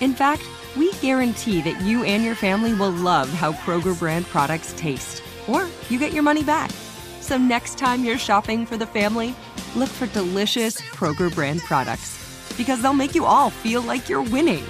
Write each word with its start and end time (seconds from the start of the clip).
In 0.00 0.14
fact, 0.14 0.42
we 0.76 0.92
guarantee 0.94 1.60
that 1.62 1.80
you 1.82 2.04
and 2.04 2.24
your 2.24 2.34
family 2.34 2.72
will 2.72 2.90
love 2.90 3.28
how 3.28 3.52
Kroger 3.52 3.98
brand 3.98 4.24
products 4.26 4.72
taste, 4.76 5.22
or 5.46 5.68
you 5.90 5.98
get 5.98 6.12
your 6.12 6.22
money 6.22 6.42
back. 6.42 6.70
So 7.20 7.36
next 7.36 7.76
time 7.76 8.02
you're 8.02 8.18
shopping 8.18 8.64
for 8.64 8.78
the 8.78 8.86
family, 8.86 9.34
look 9.76 9.90
for 9.90 10.06
delicious 10.06 10.80
Kroger 10.80 11.32
brand 11.34 11.60
products 11.60 12.16
because 12.56 12.80
they'll 12.80 12.94
make 12.94 13.14
you 13.14 13.26
all 13.26 13.50
feel 13.50 13.82
like 13.82 14.08
you're 14.08 14.22
winning. 14.22 14.64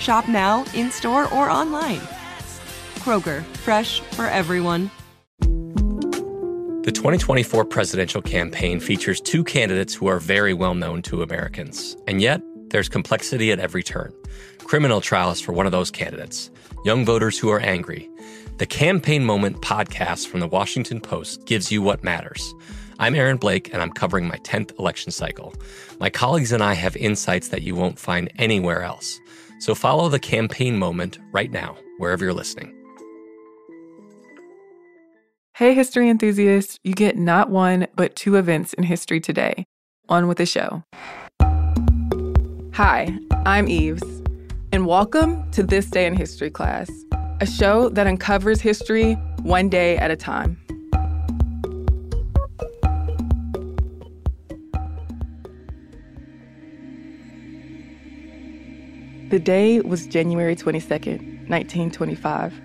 Shop 0.00 0.28
now, 0.28 0.64
in 0.74 0.90
store, 0.90 1.32
or 1.32 1.48
online. 1.48 2.00
Kroger, 2.96 3.44
fresh 3.64 4.00
for 4.00 4.26
everyone. 4.26 4.90
The 6.82 6.92
2024 6.92 7.64
presidential 7.64 8.22
campaign 8.22 8.80
features 8.80 9.20
two 9.20 9.42
candidates 9.42 9.94
who 9.94 10.06
are 10.06 10.20
very 10.20 10.54
well 10.54 10.74
known 10.74 11.02
to 11.02 11.22
Americans, 11.22 11.96
and 12.06 12.20
yet 12.20 12.40
there's 12.70 12.88
complexity 12.88 13.52
at 13.52 13.58
every 13.58 13.82
turn. 13.82 14.12
Criminal 14.58 15.00
trials 15.00 15.40
for 15.40 15.52
one 15.52 15.66
of 15.66 15.72
those 15.72 15.90
candidates, 15.90 16.50
young 16.84 17.04
voters 17.04 17.38
who 17.38 17.50
are 17.50 17.60
angry. 17.60 18.08
The 18.58 18.66
Campaign 18.66 19.24
Moment 19.24 19.60
podcast 19.60 20.26
from 20.28 20.40
the 20.40 20.48
Washington 20.48 21.00
Post 21.00 21.44
gives 21.46 21.70
you 21.70 21.82
what 21.82 22.02
matters. 22.02 22.54
I'm 22.98 23.14
Aaron 23.14 23.36
Blake, 23.36 23.72
and 23.72 23.82
I'm 23.82 23.92
covering 23.92 24.26
my 24.26 24.38
10th 24.38 24.78
election 24.78 25.12
cycle. 25.12 25.54
My 26.00 26.08
colleagues 26.08 26.52
and 26.52 26.62
I 26.62 26.72
have 26.72 26.96
insights 26.96 27.48
that 27.48 27.62
you 27.62 27.74
won't 27.74 27.98
find 27.98 28.32
anywhere 28.38 28.82
else. 28.82 29.20
So 29.60 29.74
follow 29.74 30.08
the 30.08 30.18
Campaign 30.18 30.78
Moment 30.78 31.18
right 31.32 31.50
now, 31.50 31.76
wherever 31.98 32.24
you're 32.24 32.32
listening. 32.32 32.72
Hey, 35.54 35.74
history 35.74 36.10
enthusiasts, 36.10 36.78
you 36.84 36.94
get 36.94 37.16
not 37.16 37.50
one, 37.50 37.86
but 37.94 38.16
two 38.16 38.36
events 38.36 38.72
in 38.74 38.84
history 38.84 39.20
today. 39.20 39.66
On 40.08 40.28
with 40.28 40.38
the 40.38 40.46
show. 40.46 40.82
Hi, 42.76 43.18
I'm 43.46 43.70
Eves, 43.70 44.02
and 44.70 44.84
welcome 44.86 45.50
to 45.52 45.62
This 45.62 45.88
Day 45.88 46.04
in 46.04 46.14
History 46.14 46.50
class, 46.50 46.90
a 47.40 47.46
show 47.46 47.88
that 47.88 48.06
uncovers 48.06 48.60
history 48.60 49.14
one 49.40 49.70
day 49.70 49.96
at 49.96 50.10
a 50.10 50.14
time. 50.14 50.58
The 59.30 59.38
day 59.38 59.80
was 59.80 60.06
January 60.06 60.54
22nd, 60.54 61.48
1925. 61.48 62.60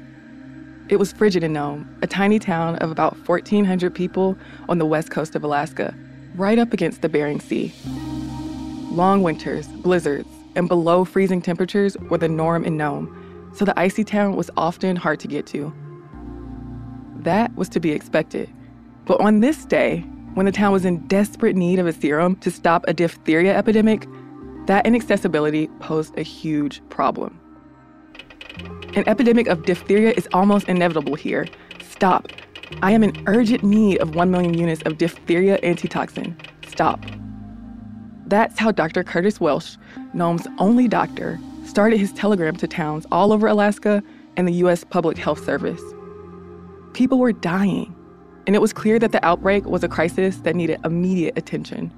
It 0.89 0.97
was 0.97 1.13
frigid 1.13 1.41
in 1.41 1.53
Nome, 1.53 1.88
a 2.01 2.07
tiny 2.07 2.38
town 2.38 2.75
of 2.79 2.91
about 2.91 3.16
1,400 3.25 3.95
people 3.95 4.35
on 4.67 4.78
the 4.78 4.85
west 4.85 5.09
coast 5.09 5.38
of 5.38 5.43
Alaska, 5.45 5.95
right 6.35 6.59
up 6.59 6.73
against 6.73 7.01
the 7.01 7.07
Bering 7.07 7.39
Sea. 7.39 7.73
Long 8.91 9.24
winters, 9.24 9.68
blizzards, 9.68 10.28
and 10.53 10.68
below 10.68 11.06
freezing 11.06 11.41
temperatures 11.41 11.96
were 12.09 12.18
the 12.18 12.28
norm 12.28 12.66
in 12.66 12.75
Nome, 12.75 13.50
so 13.56 13.63
the 13.63 13.79
icy 13.79 14.03
town 14.03 14.35
was 14.35 14.52
often 14.57 14.97
hard 14.97 15.18
to 15.22 15.29
get 15.29 15.46
to. 15.47 15.74
That 17.16 17.56
was 17.56 17.69
to 17.69 17.79
be 17.79 17.91
expected. 17.91 18.50
But 19.06 19.22
on 19.22 19.40
this 19.40 19.63
day, 19.63 20.00
when 20.34 20.46
the 20.46 20.52
town 20.52 20.74
was 20.74 20.84
in 20.84 21.07
desperate 21.07 21.56
need 21.56 21.79
of 21.79 21.88
a 21.88 21.94
serum 21.94 22.35
to 22.38 22.52
stop 22.52 22.84
a 22.85 22.94
diphtheria 22.94 23.57
epidemic, 23.57 24.07
that 24.66 24.85
inaccessibility 24.85 25.68
posed 25.79 26.18
a 26.18 26.22
huge 26.22 26.81
problem. 26.90 27.40
An 28.94 29.08
epidemic 29.08 29.47
of 29.47 29.63
diphtheria 29.63 30.12
is 30.18 30.28
almost 30.34 30.68
inevitable 30.68 31.16
here. 31.16 31.47
Stop. 31.90 32.28
I 32.81 32.91
am 32.91 33.03
in 33.03 33.23
urgent 33.25 33.63
need 33.63 34.00
of 34.00 34.16
1 34.16 34.29
million 34.31 34.53
units 34.53 34.81
of 34.81 34.97
diphtheria 34.97 35.59
antitoxin. 35.63 36.35
Stop. 36.68 37.06
That's 38.31 38.58
how 38.58 38.72
Dr. 38.72 39.03
Curtis 39.03 39.42
Welch, 39.42 39.75
Nome's 40.14 40.47
only 40.58 40.88
doctor, 40.88 41.38
started 41.66 41.97
his 41.97 42.14
telegram 42.14 42.56
to 42.56 42.66
towns 42.66 43.06
all 43.12 43.34
over 43.34 43.46
Alaska 43.46 44.02
and 44.38 44.47
the 44.47 44.53
U.S. 44.53 44.86
Public 44.86 45.18
Health 45.18 45.44
Service. 45.44 45.81
People 46.94 47.20
were 47.20 47.34
dying, 47.34 47.94
and 48.47 48.56
it 48.56 48.59
was 48.59 48.72
clear 48.72 49.00
that 49.00 49.12
the 49.12 49.24
outbreak 49.25 49.66
was 49.66 49.84
a 49.84 49.90
crisis 49.90 50.38
that 50.38 50.56
needed 50.56 50.80
immediate 50.86 51.38
attention. 51.38 51.91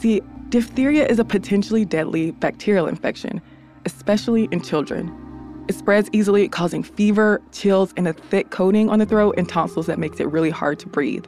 See, 0.00 0.20
diphtheria 0.48 1.06
is 1.06 1.20
a 1.20 1.24
potentially 1.24 1.84
deadly 1.84 2.32
bacterial 2.32 2.88
infection, 2.88 3.40
especially 3.86 4.48
in 4.50 4.62
children. 4.62 5.16
It 5.68 5.76
spreads 5.76 6.08
easily, 6.10 6.48
causing 6.48 6.82
fever, 6.82 7.40
chills, 7.52 7.94
and 7.96 8.08
a 8.08 8.14
thick 8.14 8.50
coating 8.50 8.90
on 8.90 8.98
the 8.98 9.06
throat 9.06 9.36
and 9.38 9.48
tonsils 9.48 9.86
that 9.86 10.00
makes 10.00 10.18
it 10.18 10.26
really 10.26 10.50
hard 10.50 10.80
to 10.80 10.88
breathe. 10.88 11.24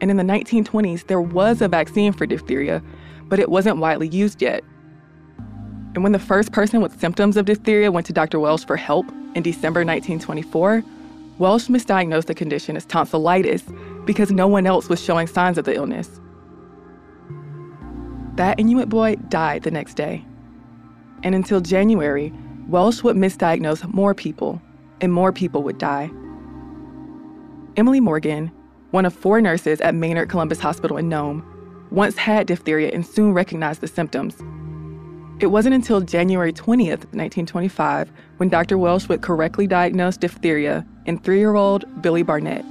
And 0.00 0.10
in 0.10 0.16
the 0.16 0.22
1920s, 0.22 1.06
there 1.06 1.20
was 1.20 1.60
a 1.60 1.68
vaccine 1.68 2.14
for 2.14 2.24
diphtheria, 2.24 2.82
but 3.28 3.38
it 3.38 3.50
wasn't 3.50 3.78
widely 3.78 4.08
used 4.08 4.42
yet. 4.42 4.62
And 5.94 6.02
when 6.02 6.12
the 6.12 6.18
first 6.18 6.52
person 6.52 6.80
with 6.80 7.00
symptoms 7.00 7.36
of 7.36 7.46
diphtheria 7.46 7.90
went 7.90 8.06
to 8.06 8.12
Dr. 8.12 8.38
Welch 8.38 8.66
for 8.66 8.76
help 8.76 9.06
in 9.34 9.42
December 9.42 9.80
1924, 9.80 10.82
Welch 11.38 11.66
misdiagnosed 11.66 12.26
the 12.26 12.34
condition 12.34 12.76
as 12.76 12.84
tonsillitis 12.84 13.62
because 14.04 14.30
no 14.30 14.48
one 14.48 14.66
else 14.66 14.88
was 14.88 15.02
showing 15.02 15.26
signs 15.26 15.58
of 15.58 15.64
the 15.64 15.74
illness. 15.74 16.20
That 18.34 18.58
Inuit 18.58 18.88
boy 18.88 19.16
died 19.28 19.62
the 19.62 19.70
next 19.70 19.94
day. 19.94 20.24
And 21.22 21.34
until 21.34 21.60
January, 21.60 22.32
Welch 22.68 23.02
would 23.02 23.16
misdiagnose 23.16 23.92
more 23.92 24.14
people, 24.14 24.60
and 25.00 25.12
more 25.12 25.32
people 25.32 25.62
would 25.62 25.78
die. 25.78 26.10
Emily 27.76 28.00
Morgan, 28.00 28.50
one 28.90 29.06
of 29.06 29.14
four 29.14 29.40
nurses 29.40 29.80
at 29.80 29.94
Maynard 29.94 30.28
Columbus 30.28 30.60
Hospital 30.60 30.96
in 30.96 31.08
Nome, 31.08 31.44
once 31.90 32.16
had 32.16 32.46
diphtheria 32.46 32.90
and 32.92 33.06
soon 33.06 33.32
recognized 33.32 33.80
the 33.80 33.88
symptoms. 33.88 34.36
It 35.40 35.46
wasn't 35.46 35.76
until 35.76 36.00
January 36.00 36.52
20th, 36.52 37.06
1925, 37.14 38.10
when 38.38 38.48
Dr. 38.48 38.76
Welch 38.76 39.08
would 39.08 39.22
correctly 39.22 39.66
diagnose 39.66 40.16
diphtheria 40.16 40.84
in 41.06 41.18
three 41.18 41.38
year 41.38 41.54
old 41.54 41.84
Billy 42.02 42.22
Barnett. 42.22 42.64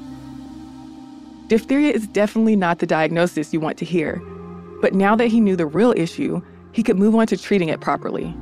Diphtheria 1.47 1.93
is 1.93 2.07
definitely 2.07 2.57
not 2.57 2.79
the 2.79 2.85
diagnosis 2.85 3.53
you 3.53 3.61
want 3.61 3.77
to 3.77 3.85
hear, 3.85 4.21
but 4.81 4.93
now 4.93 5.15
that 5.15 5.27
he 5.27 5.39
knew 5.39 5.55
the 5.55 5.65
real 5.65 5.93
issue, 5.95 6.41
he 6.73 6.83
could 6.83 6.97
move 6.97 7.15
on 7.15 7.25
to 7.27 7.37
treating 7.37 7.69
it 7.69 7.79
properly. 7.79 8.35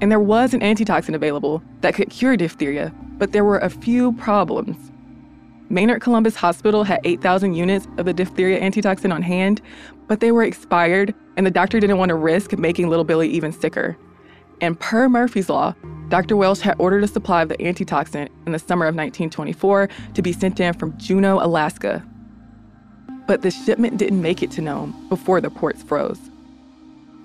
And 0.00 0.10
there 0.10 0.18
was 0.18 0.52
an 0.52 0.62
antitoxin 0.62 1.14
available 1.14 1.62
that 1.82 1.94
could 1.94 2.10
cure 2.10 2.36
diphtheria, 2.36 2.92
but 3.18 3.30
there 3.30 3.44
were 3.44 3.58
a 3.58 3.70
few 3.70 4.12
problems. 4.14 4.90
Maynard 5.68 6.02
Columbus 6.02 6.34
Hospital 6.34 6.82
had 6.82 7.00
8,000 7.04 7.54
units 7.54 7.86
of 7.96 8.06
the 8.06 8.12
diphtheria 8.12 8.60
antitoxin 8.60 9.12
on 9.12 9.22
hand, 9.22 9.62
but 10.10 10.18
they 10.18 10.32
were 10.32 10.42
expired, 10.42 11.14
and 11.36 11.46
the 11.46 11.52
doctor 11.52 11.78
didn't 11.78 11.98
want 11.98 12.08
to 12.08 12.16
risk 12.16 12.58
making 12.58 12.88
little 12.88 13.04
Billy 13.04 13.28
even 13.28 13.52
sicker. 13.52 13.96
And 14.60 14.78
per 14.80 15.08
Murphy's 15.08 15.48
Law, 15.48 15.72
Dr. 16.08 16.36
Welch 16.36 16.60
had 16.60 16.74
ordered 16.80 17.04
a 17.04 17.06
supply 17.06 17.42
of 17.42 17.48
the 17.48 17.64
antitoxin 17.64 18.28
in 18.44 18.50
the 18.50 18.58
summer 18.58 18.86
of 18.86 18.96
1924 18.96 19.88
to 20.14 20.20
be 20.20 20.32
sent 20.32 20.58
in 20.58 20.74
from 20.74 20.98
Juneau, 20.98 21.38
Alaska. 21.40 22.04
But 23.28 23.42
the 23.42 23.52
shipment 23.52 23.98
didn't 23.98 24.20
make 24.20 24.42
it 24.42 24.50
to 24.50 24.60
Nome 24.60 25.06
before 25.08 25.40
the 25.40 25.48
ports 25.48 25.84
froze. 25.84 26.18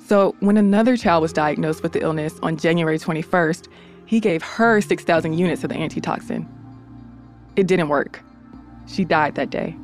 So 0.05 0.35
when 0.39 0.55
another 0.55 0.95
child 0.95 1.23
was 1.23 1.33
diagnosed 1.33 1.81
with 1.81 1.93
the 1.93 2.03
illness 2.03 2.37
on 2.43 2.55
January 2.55 2.99
21st, 2.99 3.67
he 4.05 4.19
gave 4.19 4.43
her 4.43 4.79
6,000 4.79 5.33
units 5.33 5.63
of 5.63 5.71
the 5.71 5.75
antitoxin. 5.75 6.47
It 7.55 7.65
didn't 7.65 7.89
work. 7.89 8.21
She 8.85 9.05
died 9.05 9.33
that 9.33 9.49
day. 9.49 9.75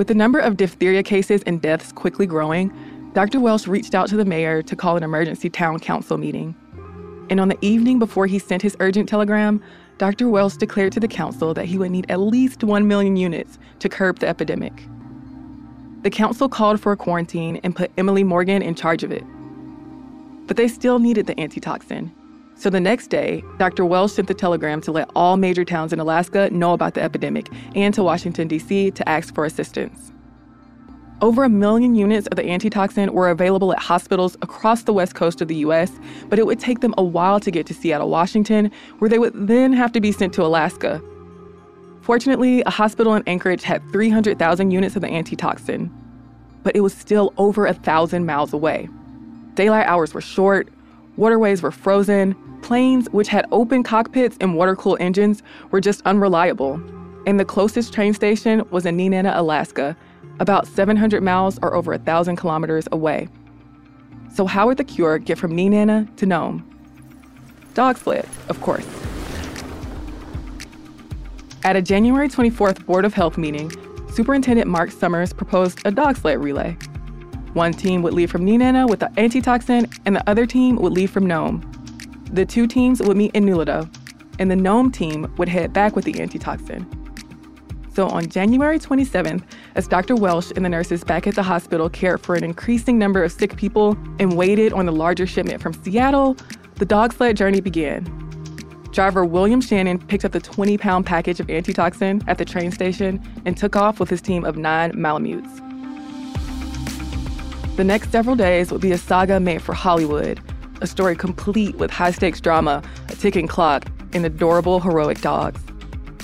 With 0.00 0.06
the 0.06 0.14
number 0.14 0.38
of 0.38 0.56
diphtheria 0.56 1.02
cases 1.02 1.42
and 1.44 1.60
deaths 1.60 1.92
quickly 1.92 2.24
growing, 2.24 2.72
Dr. 3.12 3.38
Welch 3.38 3.66
reached 3.66 3.94
out 3.94 4.08
to 4.08 4.16
the 4.16 4.24
mayor 4.24 4.62
to 4.62 4.74
call 4.74 4.96
an 4.96 5.02
emergency 5.02 5.50
town 5.50 5.78
council 5.78 6.16
meeting. 6.16 6.56
And 7.28 7.38
on 7.38 7.48
the 7.48 7.58
evening 7.60 7.98
before 7.98 8.26
he 8.26 8.38
sent 8.38 8.62
his 8.62 8.74
urgent 8.80 9.10
telegram, 9.10 9.62
Dr. 9.98 10.30
Welch 10.30 10.56
declared 10.56 10.92
to 10.92 11.00
the 11.00 11.06
council 11.06 11.52
that 11.52 11.66
he 11.66 11.76
would 11.76 11.90
need 11.90 12.10
at 12.10 12.18
least 12.18 12.64
1 12.64 12.88
million 12.88 13.16
units 13.16 13.58
to 13.80 13.90
curb 13.90 14.20
the 14.20 14.26
epidemic. 14.26 14.86
The 16.00 16.08
council 16.08 16.48
called 16.48 16.80
for 16.80 16.92
a 16.92 16.96
quarantine 16.96 17.60
and 17.62 17.76
put 17.76 17.92
Emily 17.98 18.24
Morgan 18.24 18.62
in 18.62 18.74
charge 18.74 19.04
of 19.04 19.12
it. 19.12 19.24
But 20.46 20.56
they 20.56 20.68
still 20.68 20.98
needed 20.98 21.26
the 21.26 21.38
antitoxin. 21.38 22.10
So 22.60 22.68
the 22.68 22.78
next 22.78 23.06
day, 23.06 23.42
Dr. 23.56 23.86
Welch 23.86 24.10
sent 24.10 24.28
the 24.28 24.34
telegram 24.34 24.82
to 24.82 24.92
let 24.92 25.08
all 25.16 25.38
major 25.38 25.64
towns 25.64 25.94
in 25.94 25.98
Alaska 25.98 26.50
know 26.50 26.74
about 26.74 26.92
the 26.92 27.00
epidemic 27.00 27.48
and 27.74 27.94
to 27.94 28.02
Washington, 28.02 28.48
D.C. 28.48 28.90
to 28.90 29.08
ask 29.08 29.34
for 29.34 29.46
assistance. 29.46 30.12
Over 31.22 31.44
a 31.44 31.48
million 31.48 31.94
units 31.94 32.26
of 32.26 32.36
the 32.36 32.46
antitoxin 32.46 33.14
were 33.14 33.30
available 33.30 33.72
at 33.72 33.78
hospitals 33.78 34.36
across 34.42 34.82
the 34.82 34.92
west 34.92 35.14
coast 35.14 35.40
of 35.40 35.48
the 35.48 35.54
US, 35.56 35.90
but 36.28 36.38
it 36.38 36.44
would 36.44 36.60
take 36.60 36.80
them 36.80 36.92
a 36.98 37.02
while 37.02 37.40
to 37.40 37.50
get 37.50 37.64
to 37.64 37.72
Seattle, 37.72 38.10
Washington, 38.10 38.70
where 38.98 39.08
they 39.08 39.18
would 39.18 39.32
then 39.34 39.72
have 39.72 39.92
to 39.92 40.00
be 40.02 40.12
sent 40.12 40.34
to 40.34 40.44
Alaska. 40.44 41.00
Fortunately, 42.02 42.60
a 42.66 42.70
hospital 42.70 43.14
in 43.14 43.22
Anchorage 43.26 43.62
had 43.62 43.80
300,000 43.90 44.70
units 44.70 44.96
of 44.96 45.00
the 45.00 45.08
antitoxin, 45.08 45.90
but 46.62 46.76
it 46.76 46.80
was 46.80 46.92
still 46.92 47.32
over 47.38 47.64
a 47.64 47.72
thousand 47.72 48.26
miles 48.26 48.52
away. 48.52 48.86
Daylight 49.54 49.86
hours 49.86 50.12
were 50.12 50.20
short, 50.20 50.68
waterways 51.16 51.62
were 51.62 51.70
frozen, 51.70 52.36
planes, 52.62 53.08
which 53.10 53.28
had 53.28 53.46
open 53.52 53.82
cockpits 53.82 54.36
and 54.40 54.56
water 54.56 54.76
cooled 54.76 55.00
engines, 55.00 55.42
were 55.70 55.80
just 55.80 56.02
unreliable. 56.04 56.80
And 57.26 57.38
the 57.38 57.44
closest 57.44 57.92
train 57.92 58.14
station 58.14 58.62
was 58.70 58.86
in 58.86 58.96
Nenana, 58.96 59.36
Alaska, 59.36 59.96
about 60.38 60.66
700 60.66 61.22
miles 61.22 61.58
or 61.62 61.74
over 61.74 61.92
1,000 61.92 62.36
kilometers 62.36 62.88
away. 62.92 63.28
So, 64.32 64.46
how 64.46 64.66
would 64.66 64.78
the 64.78 64.84
cure 64.84 65.18
get 65.18 65.38
from 65.38 65.52
Nenana 65.52 66.14
to 66.16 66.26
Nome? 66.26 66.66
Dog 67.74 67.98
sled, 67.98 68.26
of 68.48 68.60
course. 68.60 68.86
At 71.62 71.76
a 71.76 71.82
January 71.82 72.28
24th 72.28 72.86
Board 72.86 73.04
of 73.04 73.12
Health 73.12 73.36
meeting, 73.36 73.70
Superintendent 74.12 74.66
Mark 74.66 74.90
Summers 74.90 75.32
proposed 75.32 75.80
a 75.84 75.90
dog 75.90 76.16
sled 76.16 76.42
relay. 76.42 76.76
One 77.52 77.72
team 77.72 78.02
would 78.02 78.14
leave 78.14 78.30
from 78.30 78.46
Nenana 78.46 78.88
with 78.88 79.00
the 79.00 79.10
antitoxin, 79.18 79.88
and 80.06 80.16
the 80.16 80.30
other 80.30 80.46
team 80.46 80.76
would 80.76 80.92
leave 80.92 81.10
from 81.10 81.26
Nome. 81.26 81.69
The 82.32 82.46
two 82.46 82.66
teams 82.66 83.00
would 83.00 83.16
meet 83.16 83.34
in 83.34 83.44
Nulato, 83.44 83.92
and 84.38 84.50
the 84.50 84.56
Nome 84.56 84.92
team 84.92 85.32
would 85.36 85.48
head 85.48 85.72
back 85.72 85.96
with 85.96 86.04
the 86.04 86.20
antitoxin. 86.20 86.86
So 87.92 88.08
on 88.08 88.28
January 88.28 88.78
27th, 88.78 89.42
as 89.74 89.88
Dr. 89.88 90.14
Welch 90.14 90.52
and 90.54 90.64
the 90.64 90.68
nurses 90.68 91.02
back 91.02 91.26
at 91.26 91.34
the 91.34 91.42
hospital 91.42 91.90
cared 91.90 92.20
for 92.20 92.36
an 92.36 92.44
increasing 92.44 92.98
number 92.98 93.24
of 93.24 93.32
sick 93.32 93.56
people 93.56 93.98
and 94.20 94.36
waited 94.36 94.72
on 94.72 94.86
the 94.86 94.92
larger 94.92 95.26
shipment 95.26 95.60
from 95.60 95.72
Seattle, 95.72 96.36
the 96.76 96.84
dog 96.84 97.12
sled 97.12 97.36
journey 97.36 97.60
began. 97.60 98.04
Driver 98.92 99.24
William 99.24 99.60
Shannon 99.60 99.98
picked 99.98 100.24
up 100.24 100.32
the 100.32 100.40
20 100.40 100.78
pound 100.78 101.06
package 101.06 101.40
of 101.40 101.50
antitoxin 101.50 102.22
at 102.28 102.38
the 102.38 102.44
train 102.44 102.70
station 102.70 103.20
and 103.44 103.56
took 103.56 103.74
off 103.74 103.98
with 103.98 104.08
his 104.08 104.22
team 104.22 104.44
of 104.44 104.56
nine 104.56 104.92
Malamutes. 104.92 105.58
The 107.76 107.84
next 107.84 108.12
several 108.12 108.36
days 108.36 108.70
would 108.70 108.80
be 108.80 108.92
a 108.92 108.98
saga 108.98 109.40
made 109.40 109.62
for 109.62 109.72
Hollywood, 109.72 110.40
a 110.80 110.86
story 110.86 111.16
complete 111.16 111.76
with 111.76 111.90
high 111.90 112.10
stakes 112.10 112.40
drama, 112.40 112.82
a 113.08 113.14
ticking 113.14 113.46
clock, 113.46 113.86
and 114.12 114.24
adorable, 114.24 114.80
heroic 114.80 115.20
dogs. 115.20 115.60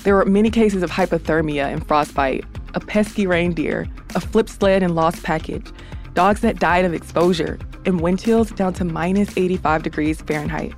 There 0.03 0.15
were 0.15 0.25
many 0.25 0.51
cases 0.51 0.83
of 0.83 0.91
hypothermia 0.91 1.73
and 1.73 1.87
frostbite, 1.87 2.45
a 2.75 2.81
pesky 2.81 3.27
reindeer, 3.27 3.89
a 4.15 4.21
flip 4.21 4.49
sled 4.49 4.83
and 4.83 4.95
lost 4.95 5.23
package, 5.23 5.71
dogs 6.15 6.41
that 6.41 6.59
died 6.59 6.85
of 6.85 6.95
exposure, 6.95 7.59
and 7.85 8.01
wind 8.01 8.19
chills 8.19 8.51
down 8.51 8.73
to 8.75 8.85
minus 8.85 9.37
85 9.37 9.83
degrees 9.83 10.21
Fahrenheit. 10.23 10.75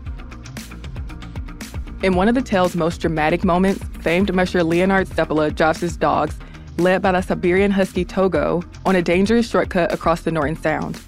In 2.02 2.14
one 2.14 2.28
of 2.28 2.34
the 2.34 2.42
tale's 2.42 2.76
most 2.76 3.00
dramatic 3.00 3.44
moments, 3.44 3.84
famed 4.02 4.32
musher 4.32 4.62
Leonard 4.62 5.08
Seppala 5.08 5.54
drops 5.54 5.80
his 5.80 5.96
dogs, 5.96 6.38
led 6.76 7.02
by 7.02 7.12
the 7.12 7.20
Siberian 7.20 7.72
Husky 7.72 8.04
Togo, 8.04 8.62
on 8.86 8.94
a 8.94 9.02
dangerous 9.02 9.50
shortcut 9.50 9.92
across 9.92 10.22
the 10.22 10.30
Norton 10.30 10.56
Sound. 10.56 11.00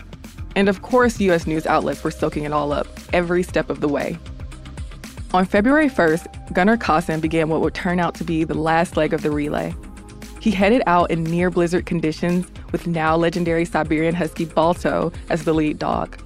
And 0.56 0.68
of 0.68 0.82
course, 0.82 1.20
US 1.20 1.46
news 1.46 1.66
outlets 1.66 2.02
were 2.02 2.10
soaking 2.10 2.44
it 2.44 2.52
all 2.52 2.72
up 2.72 2.86
every 3.12 3.42
step 3.42 3.70
of 3.70 3.80
the 3.80 3.88
way. 3.88 4.18
On 5.32 5.44
February 5.44 5.88
1st, 5.88 6.52
Gunnar 6.52 6.76
Kaasen 6.76 7.20
began 7.20 7.48
what 7.48 7.60
would 7.60 7.74
turn 7.74 8.00
out 8.00 8.14
to 8.16 8.24
be 8.24 8.42
the 8.42 8.54
last 8.54 8.96
leg 8.96 9.14
of 9.14 9.22
the 9.22 9.30
relay. 9.30 9.74
He 10.40 10.50
headed 10.50 10.82
out 10.86 11.10
in 11.10 11.22
near 11.22 11.50
blizzard 11.50 11.86
conditions 11.86 12.46
with 12.72 12.86
now 12.86 13.16
legendary 13.16 13.64
Siberian 13.64 14.14
Husky 14.14 14.44
Balto 14.44 15.12
as 15.28 15.44
the 15.44 15.52
lead 15.52 15.78
dog. 15.78 16.18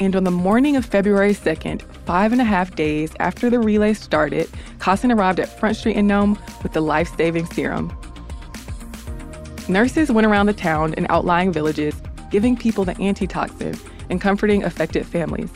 And 0.00 0.14
on 0.14 0.24
the 0.24 0.30
morning 0.30 0.76
of 0.76 0.86
February 0.86 1.34
2nd, 1.34 1.82
five 2.06 2.32
and 2.32 2.40
a 2.40 2.44
half 2.44 2.76
days 2.76 3.12
after 3.18 3.50
the 3.50 3.58
relay 3.58 3.92
started, 3.92 4.48
Kaasen 4.78 5.14
arrived 5.14 5.40
at 5.40 5.58
Front 5.58 5.76
Street 5.76 5.96
in 5.96 6.06
Nome 6.06 6.38
with 6.62 6.72
the 6.72 6.80
life 6.80 7.14
saving 7.16 7.46
serum. 7.46 7.92
Nurses 9.68 10.10
went 10.10 10.26
around 10.26 10.46
the 10.46 10.54
town 10.54 10.94
and 10.96 11.06
outlying 11.10 11.52
villages, 11.52 11.94
giving 12.30 12.56
people 12.56 12.84
the 12.84 13.00
antitoxin 13.00 13.78
and 14.10 14.20
comforting 14.20 14.64
affected 14.64 15.06
families. 15.06 15.50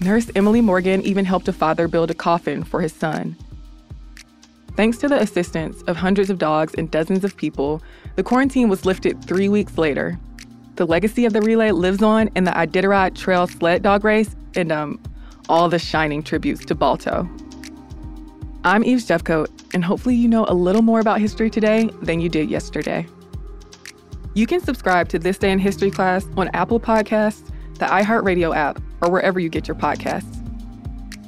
Nurse 0.00 0.30
Emily 0.34 0.60
Morgan 0.60 1.00
even 1.02 1.24
helped 1.24 1.48
a 1.48 1.52
father 1.52 1.88
build 1.88 2.10
a 2.10 2.14
coffin 2.14 2.62
for 2.62 2.80
his 2.80 2.92
son. 2.92 3.36
Thanks 4.76 4.98
to 4.98 5.08
the 5.08 5.20
assistance 5.20 5.82
of 5.82 5.96
hundreds 5.96 6.28
of 6.28 6.38
dogs 6.38 6.74
and 6.74 6.90
dozens 6.90 7.24
of 7.24 7.36
people, 7.36 7.82
the 8.16 8.22
quarantine 8.22 8.68
was 8.68 8.84
lifted 8.84 9.24
three 9.24 9.48
weeks 9.48 9.78
later. 9.78 10.18
The 10.74 10.86
legacy 10.86 11.24
of 11.24 11.32
the 11.32 11.40
relay 11.40 11.70
lives 11.70 12.02
on 12.02 12.28
in 12.36 12.44
the 12.44 12.50
Iditarod 12.50 13.14
Trail 13.14 13.46
sled 13.46 13.82
dog 13.82 14.04
race 14.04 14.36
and 14.54 14.70
um, 14.70 15.02
all 15.48 15.70
the 15.70 15.78
shining 15.78 16.22
tributes 16.22 16.64
to 16.66 16.74
Balto. 16.74 17.26
I'm 18.64 18.84
Eve 18.84 18.98
Jeffcoat, 18.98 19.48
and 19.72 19.82
hopefully 19.82 20.14
you 20.14 20.28
know 20.28 20.44
a 20.46 20.52
little 20.52 20.82
more 20.82 21.00
about 21.00 21.20
history 21.20 21.48
today 21.48 21.88
than 22.02 22.20
you 22.20 22.28
did 22.28 22.50
yesterday. 22.50 23.06
You 24.36 24.46
can 24.46 24.60
subscribe 24.60 25.08
to 25.08 25.18
This 25.18 25.38
Day 25.38 25.50
in 25.50 25.58
History 25.58 25.90
class 25.90 26.26
on 26.36 26.48
Apple 26.48 26.78
Podcasts, 26.78 27.50
the 27.78 27.86
iHeartRadio 27.86 28.54
app, 28.54 28.82
or 29.00 29.10
wherever 29.10 29.40
you 29.40 29.48
get 29.48 29.66
your 29.66 29.74
podcasts. 29.74 30.30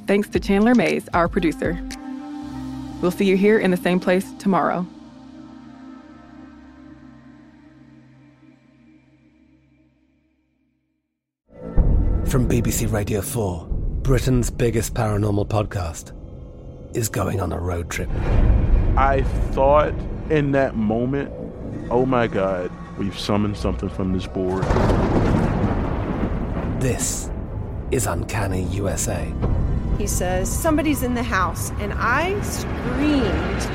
Thanks 0.07 0.29
to 0.29 0.39
Chandler 0.39 0.75
Mayes, 0.75 1.09
our 1.15 1.27
producer. 1.27 1.83
We'll 3.01 3.11
see 3.11 3.25
you 3.25 3.39
here 3.39 3.59
in 3.59 3.71
the 3.71 3.79
same 3.79 3.99
place 3.99 4.31
tomorrow. 4.35 4.87
From 12.27 12.47
BBC 12.47 12.93
Radio 12.93 13.23
4, 13.23 13.69
Britain's 14.03 14.51
biggest 14.51 14.93
paranormal 14.93 15.49
podcast 15.49 16.13
is 16.95 17.09
going 17.09 17.41
on 17.41 17.53
a 17.55 17.59
road 17.59 17.89
trip. 17.89 18.11
I 18.99 19.23
thought 19.53 19.95
in 20.29 20.53
that 20.53 20.77
moment, 20.77 21.33
oh 21.91 22.05
my 22.05 22.27
God, 22.27 22.71
we've 22.99 23.19
summoned 23.19 23.57
something 23.57 23.89
from 23.89 24.13
this 24.13 24.27
board. 24.27 24.65
This 26.81 27.31
is 27.91 28.07
Uncanny 28.07 28.65
USA. 28.65 29.33
He 29.97 30.07
says, 30.07 30.51
Somebody's 30.51 31.03
in 31.03 31.15
the 31.15 31.23
house, 31.23 31.71
and 31.81 31.93
I 31.95 32.39
screamed. 32.43 33.67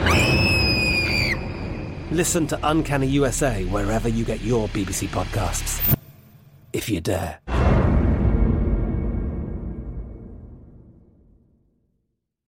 Listen 2.12 2.46
to 2.48 2.60
Uncanny 2.64 3.08
USA 3.08 3.66
wherever 3.66 4.08
you 4.08 4.24
get 4.24 4.42
your 4.42 4.68
BBC 4.70 5.08
podcasts, 5.08 5.98
if 6.72 6.90
you 6.90 7.02
dare. 7.02 7.40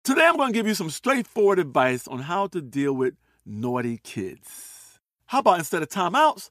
Today, 0.05 0.27
I'm 0.27 0.37
going 0.37 0.49
to 0.49 0.53
give 0.53 0.67
you 0.67 0.75
some 0.75 0.91
straightforward 0.91 1.61
advice 1.61 2.09
on 2.09 2.19
how 2.19 2.49
to 2.49 2.61
deal 2.61 2.93
with 2.93 3.15
naughty 3.47 3.99
kids. 3.99 4.99
How 5.27 5.39
about 5.39 5.61
instead 5.61 5.83
of 5.83 5.89
timeouts, 5.89 6.51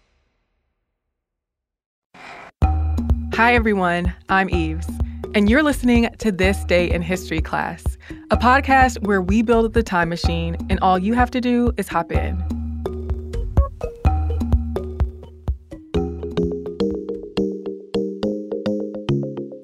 Hi, 3.41 3.55
everyone. 3.55 4.13
I'm 4.29 4.51
Eves, 4.51 4.87
and 5.33 5.49
you're 5.49 5.63
listening 5.63 6.07
to 6.19 6.31
This 6.31 6.63
Day 6.65 6.91
in 6.91 7.01
History 7.01 7.41
class, 7.41 7.83
a 8.29 8.37
podcast 8.37 9.01
where 9.01 9.19
we 9.19 9.41
build 9.41 9.73
the 9.73 9.81
time 9.81 10.09
machine, 10.09 10.55
and 10.69 10.79
all 10.81 10.99
you 10.99 11.15
have 11.15 11.31
to 11.31 11.41
do 11.41 11.73
is 11.75 11.87
hop 11.87 12.11
in. 12.11 12.37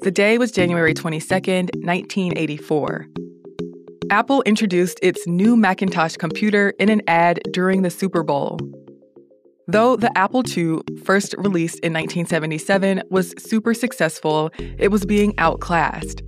The 0.01 0.12
day 0.12 0.39
was 0.39 0.51
January 0.51 0.96
22nd, 0.96 1.69
1984. 1.86 3.07
Apple 4.10 4.41
introduced 4.48 4.98
its 5.03 5.27
new 5.27 5.55
Macintosh 5.55 6.15
computer 6.15 6.74
in 6.79 6.89
an 6.89 7.03
ad 7.05 7.41
during 7.51 7.84
the 7.84 7.91
Super 7.91 8.24
Bowl. 8.24 8.57
Though 9.69 9.97
the 9.97 10.17
Apple 10.17 10.43
II, 10.47 10.79
first 11.03 11.36
released 11.38 11.79
in 11.79 11.91
1977, 11.91 13.03
was 13.09 13.33
super 13.38 13.74
successful, 13.74 14.50
it 14.57 14.91
was 14.91 15.05
being 15.05 15.38
outclassed. 15.38 16.21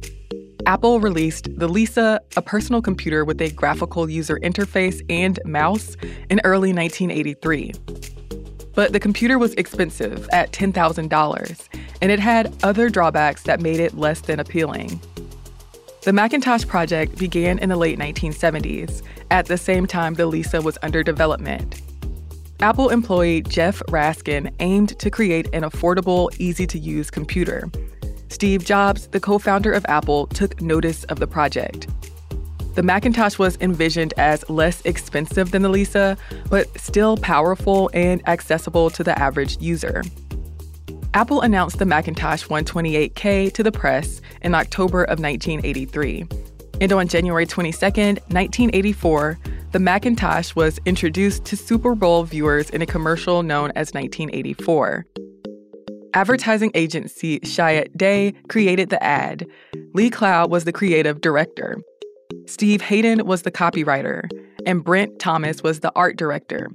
Apple 0.65 1.00
released 1.00 1.48
the 1.58 1.69
Lisa, 1.69 2.19
a 2.36 2.41
personal 2.41 2.81
computer 2.81 3.24
with 3.24 3.41
a 3.41 3.50
graphical 3.51 4.10
user 4.10 4.38
interface 4.43 5.01
and 5.10 5.39
mouse, 5.46 5.96
in 6.29 6.41
early 6.43 6.74
1983. 6.74 7.72
But 8.75 8.91
the 8.91 9.00
computer 9.00 9.39
was 9.39 9.53
expensive 9.53 10.27
at 10.34 10.51
$10,000, 10.51 11.69
and 12.01 12.12
it 12.12 12.19
had 12.19 12.53
other 12.62 12.89
drawbacks 12.89 13.43
that 13.43 13.62
made 13.62 13.79
it 13.79 13.98
less 13.98 14.19
than 14.19 14.41
appealing. 14.41 15.00
The 16.01 16.12
Macintosh 16.12 16.65
project 16.65 17.17
began 17.17 17.58
in 17.60 17.69
the 17.69 17.77
late 17.77 17.98
1970s, 17.98 19.01
at 19.31 19.46
the 19.46 19.58
same 19.58 19.88
time 19.88 20.15
the 20.15 20.25
Lisa 20.25 20.62
was 20.62 20.77
under 20.81 21.03
development. 21.03 21.81
Apple 22.62 22.89
employee 22.89 23.42
Jeff 23.44 23.80
Raskin 23.88 24.54
aimed 24.60 25.00
to 25.00 25.10
create 25.10 25.48
an 25.54 25.63
affordable, 25.63 26.30
easy 26.39 26.68
to 26.68 26.78
use 26.78 27.10
computer. 27.10 27.72
Steve 28.28 28.66
Jobs, 28.66 29.08
the 29.08 29.20
co 29.20 29.39
founder 29.39 29.72
of 29.72 29.86
Apple, 29.88 30.28
took 30.28 30.62
notice 30.62 31.06
of 31.06 31.20
the 31.20 31.28
project. 31.28 31.88
The 32.75 32.84
Macintosh 32.84 33.39
was 33.39 33.58
envisioned 33.62 34.13
as 34.18 34.48
less 34.50 34.82
expensive 34.82 35.51
than 35.51 35.62
the 35.62 35.70
Lisa, 35.70 36.18
but 36.50 36.68
still 36.78 37.16
powerful 37.16 37.89
and 37.94 38.22
accessible 38.28 38.89
to 38.89 39.06
the 39.06 39.18
average 39.18 39.58
user. 39.62 40.04
Apple 41.13 41.42
announced 41.42 41.80
the 41.80 41.86
Macintosh 41.86 42.44
128K 42.46 43.54
to 43.54 43.63
the 43.63 43.72
press 43.72 44.20
in 44.42 44.54
October 44.54 45.04
of 45.04 45.20
1983. 45.22 46.25
And 46.82 46.92
on 46.92 47.08
January 47.08 47.46
22, 47.46 47.78
1984, 47.86 49.39
the 49.72 49.80
Macintosh 49.80 50.56
was 50.56 50.80
introduced 50.86 51.46
to 51.46 51.56
Super 51.56 51.94
Bowl 51.94 52.24
viewers 52.24 52.72
in 52.72 52.82
a 52.82 52.88
commercial 52.88 53.44
known 53.44 53.72
as 53.76 53.94
1984. 53.94 55.06
Advertising 56.16 56.72
agency 56.74 57.40
Chiat 57.42 57.96
Day 57.96 58.34
created 58.48 58.90
the 58.90 59.04
ad. 59.04 59.46
Lee 59.94 60.10
Clow 60.10 60.48
was 60.48 60.64
the 60.64 60.72
creative 60.72 61.22
director. 61.22 61.78
Steve 62.48 62.82
Hayden 62.82 63.28
was 63.28 63.44
the 63.44 63.52
copywriter, 63.52 64.28
and 64.66 64.84
Brent 64.84 65.20
Thomas 65.20 65.62
was 65.62 65.82
the 65.82 65.92
art 65.96 66.18
director. 66.18 66.72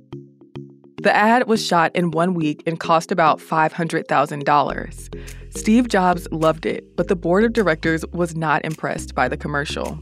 The 1.02 1.14
ad 1.14 1.48
was 1.48 1.66
shot 1.66 1.90
in 1.96 2.12
one 2.12 2.34
week 2.34 2.62
and 2.64 2.78
cost 2.78 3.10
about 3.10 3.40
$500,000. 3.40 5.56
Steve 5.56 5.88
Jobs 5.88 6.28
loved 6.30 6.64
it, 6.64 6.96
but 6.96 7.08
the 7.08 7.16
board 7.16 7.42
of 7.42 7.52
directors 7.52 8.04
was 8.12 8.36
not 8.36 8.64
impressed 8.64 9.16
by 9.16 9.26
the 9.26 9.36
commercial. 9.36 9.98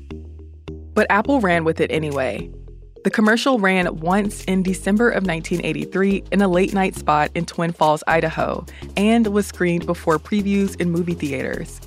But 0.95 1.07
Apple 1.09 1.41
ran 1.41 1.65
with 1.65 1.81
it 1.81 1.91
anyway. 1.91 2.53
The 3.05 3.11
commercial 3.11 3.59
ran 3.59 3.99
once 3.99 4.45
in 4.45 4.63
December 4.63 5.09
of 5.11 5.27
1983 5.27 6.23
in 6.31 6.41
a 6.41 6.47
late 6.47 6.73
night 6.73 6.95
spot 6.95 7.33
in 7.35 7.45
Twin 7.45 7.73
Falls, 7.73 8.05
Idaho, 8.07 8.65
and 8.97 9.27
was 9.27 9.47
screened 9.47 9.87
before 9.87 10.21
previews 10.21 10.81
in 10.81 10.93
movie 10.93 11.15
theaters. 11.15 11.81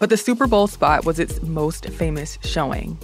But 0.00 0.10
the 0.10 0.16
Super 0.16 0.48
Bowl 0.48 0.66
spot 0.66 1.04
was 1.04 1.20
its 1.20 1.40
most 1.42 1.88
famous 1.90 2.36
showing. 2.42 2.98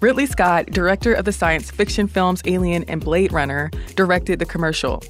Ridley 0.00 0.26
Scott, 0.26 0.66
director 0.66 1.14
of 1.14 1.24
the 1.24 1.32
science 1.32 1.70
fiction 1.70 2.08
films 2.08 2.42
Alien 2.44 2.82
and 2.84 3.00
Blade 3.00 3.32
Runner, 3.32 3.70
directed 3.94 4.40
the 4.40 4.46
commercial. 4.46 5.04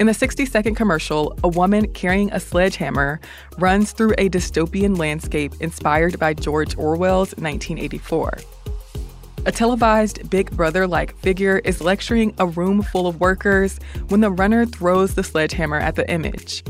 In 0.00 0.06
the 0.06 0.14
60 0.14 0.46
second 0.46 0.76
commercial, 0.76 1.36
a 1.44 1.48
woman 1.48 1.92
carrying 1.92 2.32
a 2.32 2.40
sledgehammer 2.40 3.20
runs 3.58 3.92
through 3.92 4.14
a 4.16 4.30
dystopian 4.30 4.96
landscape 4.96 5.52
inspired 5.60 6.18
by 6.18 6.32
George 6.32 6.78
Orwell's 6.78 7.36
1984. 7.36 8.38
A 9.44 9.50
televised 9.50 10.30
Big 10.30 10.52
Brother 10.52 10.86
like 10.86 11.16
figure 11.16 11.60
is 11.64 11.80
lecturing 11.80 12.32
a 12.38 12.46
room 12.46 12.80
full 12.80 13.08
of 13.08 13.18
workers 13.18 13.80
when 14.06 14.20
the 14.20 14.30
runner 14.30 14.64
throws 14.64 15.16
the 15.16 15.24
sledgehammer 15.24 15.78
at 15.78 15.96
the 15.96 16.08
image. 16.08 16.62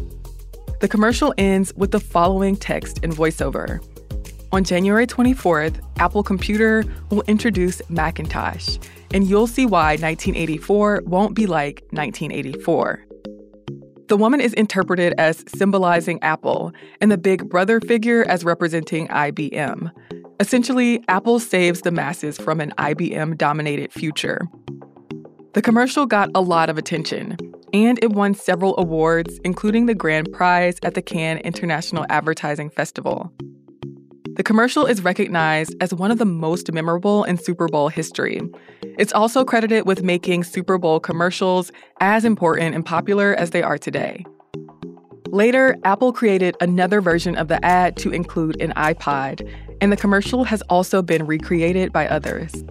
The 0.81 0.89
commercial 0.89 1.35
ends 1.37 1.75
with 1.77 1.91
the 1.91 2.01
following 2.01 2.57
text 2.57 3.01
and 3.03 3.13
voiceover. 3.13 3.85
On 4.53 4.65
January 4.65 5.07
24th, 5.07 5.83
Apple 5.99 6.23
Computer 6.23 6.83
will 7.11 7.23
introduce 7.27 7.83
Macintosh, 7.91 8.79
and 9.13 9.29
you'll 9.29 9.47
see 9.47 9.67
why 9.67 9.91
1984 9.97 11.03
won't 11.05 11.35
be 11.35 11.45
like 11.45 11.83
1984. 11.91 13.05
The 14.09 14.17
woman 14.17 14.41
is 14.41 14.55
interpreted 14.55 15.13
as 15.19 15.45
symbolizing 15.47 16.23
Apple, 16.23 16.73
and 17.03 17.13
the 17.13 17.19
Big 17.19 17.51
Brother 17.51 17.81
figure 17.81 18.25
as 18.25 18.45
representing 18.45 19.09
IBM. 19.09 19.91
Essentially, 20.43 21.01
Apple 21.07 21.39
saves 21.39 21.83
the 21.83 21.93
masses 21.93 22.37
from 22.37 22.61
an 22.61 22.73
IBM 22.77 23.39
dominated 23.39 23.93
future. 23.93 24.41
The 25.53 25.63
commercial 25.63 26.05
got 26.05 26.31
a 26.35 26.41
lot 26.41 26.69
of 26.69 26.77
attention, 26.77 27.37
and 27.73 27.97
it 28.03 28.11
won 28.11 28.35
several 28.35 28.77
awards, 28.77 29.39
including 29.45 29.87
the 29.87 29.95
grand 29.95 30.33
prize 30.33 30.81
at 30.83 30.95
the 30.95 31.01
Cannes 31.01 31.39
International 31.45 32.05
Advertising 32.09 32.71
Festival. 32.71 33.33
The 34.35 34.43
commercial 34.43 34.85
is 34.85 35.05
recognized 35.05 35.77
as 35.81 35.95
one 35.95 36.11
of 36.11 36.19
the 36.19 36.25
most 36.25 36.73
memorable 36.73 37.23
in 37.23 37.39
Super 37.39 37.69
Bowl 37.69 37.89
history. 37.89 38.41
It's 38.99 39.13
also 39.13 39.45
credited 39.45 39.87
with 39.87 40.03
making 40.03 40.43
Super 40.43 40.77
Bowl 40.77 40.99
commercials 40.99 41.71
as 42.01 42.25
important 42.25 42.75
and 42.75 42.85
popular 42.85 43.37
as 43.37 43.51
they 43.51 43.63
are 43.63 43.79
today. 43.79 44.25
Later, 45.33 45.79
Apple 45.85 46.13
created 46.13 46.57
another 46.61 47.01
version 47.01 47.37
of 47.37 47.49
the 47.49 47.65
ad 47.65 47.97
to 47.97 48.11
include 48.11 48.61
an 48.61 48.71
iPod, 48.77 49.49
and 49.83 49.91
the 49.91 49.97
commercial 49.97 50.45
has 50.45 50.63
also 50.71 51.03
been 51.03 51.27
recreated 51.27 51.93
by 51.93 52.07
others. 52.07 52.65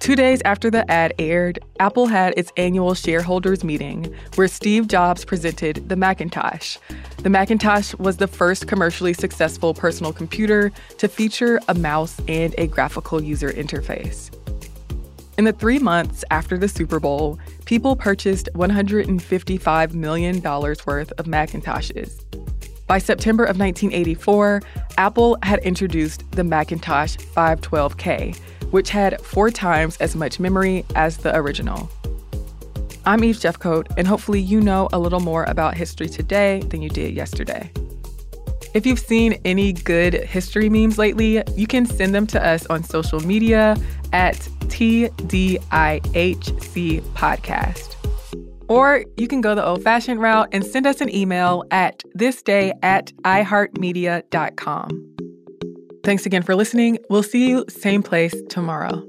Two 0.00 0.16
days 0.16 0.42
after 0.44 0.68
the 0.68 0.88
ad 0.90 1.14
aired, 1.18 1.60
Apple 1.78 2.08
had 2.08 2.34
its 2.36 2.52
annual 2.56 2.94
shareholders 2.94 3.62
meeting 3.62 4.12
where 4.34 4.48
Steve 4.48 4.88
Jobs 4.88 5.24
presented 5.24 5.88
the 5.88 5.94
Macintosh. 5.94 6.76
The 7.18 7.30
Macintosh 7.30 7.94
was 7.94 8.16
the 8.16 8.26
first 8.26 8.66
commercially 8.66 9.12
successful 9.12 9.74
personal 9.74 10.12
computer 10.12 10.72
to 10.98 11.08
feature 11.08 11.60
a 11.68 11.74
mouse 11.74 12.20
and 12.26 12.52
a 12.58 12.66
graphical 12.66 13.22
user 13.22 13.52
interface. 13.52 14.34
In 15.36 15.44
the 15.44 15.52
three 15.52 15.78
months 15.78 16.24
after 16.32 16.58
the 16.58 16.68
Super 16.68 16.98
Bowl, 16.98 17.38
people 17.64 17.94
purchased 17.94 18.48
$155 18.54 19.94
million 19.94 20.42
worth 20.42 21.12
of 21.12 21.26
Macintoshes. 21.26 22.24
By 22.88 22.98
September 22.98 23.44
of 23.44 23.58
1984, 23.58 24.62
Apple 24.96 25.36
had 25.42 25.58
introduced 25.58 26.24
the 26.32 26.42
Macintosh 26.42 27.16
512K, 27.16 28.34
which 28.70 28.88
had 28.88 29.20
four 29.20 29.50
times 29.50 29.98
as 29.98 30.16
much 30.16 30.40
memory 30.40 30.86
as 30.94 31.18
the 31.18 31.36
original. 31.36 31.90
I'm 33.04 33.22
Eve 33.24 33.36
Jeffcoat, 33.36 33.92
and 33.98 34.08
hopefully 34.08 34.40
you 34.40 34.62
know 34.62 34.88
a 34.94 34.98
little 34.98 35.20
more 35.20 35.44
about 35.44 35.76
history 35.76 36.08
today 36.08 36.60
than 36.68 36.80
you 36.80 36.88
did 36.88 37.14
yesterday. 37.14 37.70
If 38.72 38.86
you've 38.86 38.98
seen 38.98 39.38
any 39.44 39.74
good 39.74 40.14
history 40.14 40.70
memes 40.70 40.96
lately, 40.96 41.42
you 41.54 41.66
can 41.66 41.84
send 41.84 42.14
them 42.14 42.26
to 42.28 42.42
us 42.44 42.64
on 42.68 42.82
social 42.84 43.20
media 43.20 43.76
at 44.14 44.36
TDIHC 44.68 45.60
Podcast. 47.12 47.97
Or 48.68 49.04
you 49.16 49.26
can 49.28 49.40
go 49.40 49.54
the 49.54 49.64
old 49.64 49.82
fashioned 49.82 50.20
route 50.20 50.48
and 50.52 50.64
send 50.64 50.86
us 50.86 51.00
an 51.00 51.14
email 51.14 51.64
at 51.70 52.02
thisday 52.16 52.72
at 52.82 53.12
iheartmedia.com. 53.24 55.16
Thanks 56.04 56.26
again 56.26 56.42
for 56.42 56.54
listening. 56.54 56.98
We'll 57.10 57.22
see 57.22 57.48
you 57.48 57.64
same 57.68 58.02
place 58.02 58.34
tomorrow. 58.48 59.04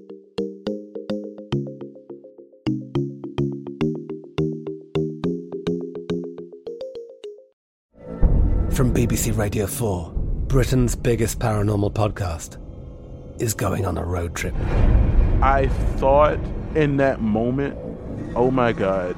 From 8.71 8.93
BBC 8.93 9.37
Radio 9.37 9.67
4, 9.67 10.11
Britain's 10.47 10.95
biggest 10.95 11.39
paranormal 11.39 11.93
podcast 11.93 12.57
is 13.41 13.53
going 13.53 13.85
on 13.85 13.97
a 13.97 14.05
road 14.05 14.35
trip. 14.35 14.55
I 15.41 15.67
thought 15.97 16.39
in 16.75 16.95
that 16.97 17.19
moment, 17.19 17.77
oh 18.35 18.51
my 18.51 18.71
God, 18.71 19.17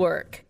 Network. 0.01 0.43